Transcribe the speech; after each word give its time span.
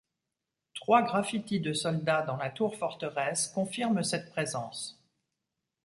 Trois 0.73 1.03
graffitis 1.03 1.59
de 1.59 1.73
soldat 1.73 2.23
dans 2.23 2.37
la 2.37 2.49
tour-forteresse 2.49 3.49
confirment 3.49 4.01
cette 4.01 4.31
présence. 4.31 4.99